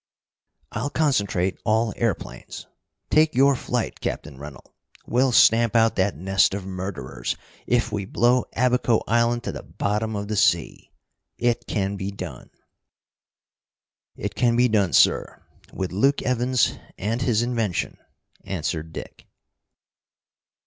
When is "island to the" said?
9.07-9.61